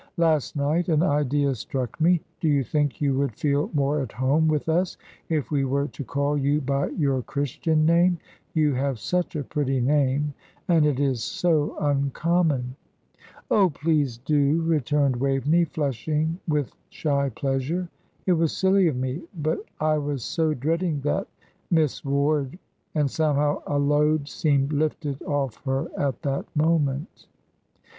Last 0.17 0.55
night 0.55 0.89
an 0.89 1.03
idea 1.03 1.53
struck 1.53 2.01
me. 2.01 2.21
Do 2.39 2.47
you 2.47 2.63
think 2.63 3.01
you 3.01 3.15
would 3.19 3.35
feel 3.35 3.69
more 3.75 4.01
at 4.01 4.11
home 4.13 4.47
with 4.47 4.67
us 4.67 4.97
if 5.29 5.51
we 5.51 5.63
were 5.63 5.89
to 5.89 6.03
call 6.03 6.35
you 6.39 6.59
by 6.59 6.87
your 6.87 7.21
Christian 7.21 7.85
name? 7.85 8.17
You 8.55 8.73
have 8.73 8.97
such 8.97 9.35
a 9.35 9.43
pretty 9.43 9.79
name, 9.79 10.33
and 10.67 10.87
it 10.87 10.99
is 10.99 11.23
so 11.23 11.77
uncommon." 11.79 12.75
"Oh, 13.51 13.69
please 13.69 14.17
do," 14.17 14.63
returned 14.63 15.17
Waveney, 15.17 15.65
flushing 15.65 16.39
with 16.47 16.73
shy 16.89 17.29
pleasure. 17.29 17.87
"It 18.25 18.33
was 18.33 18.53
silly 18.57 18.87
of 18.87 18.95
me, 18.97 19.21
but 19.37 19.59
I 19.79 19.99
was 19.99 20.23
so 20.23 20.55
dreading 20.55 21.01
that 21.01 21.27
'Miss 21.69 22.03
Ward;'" 22.03 22.57
and 22.95 23.07
somehow 23.07 23.61
a 23.67 23.77
load 23.77 24.27
seemed 24.27 24.73
lifted 24.73 25.21
off 25.21 25.63
her 25.65 25.89
at 25.95 26.23
that 26.23 26.45
moment. 26.55 27.27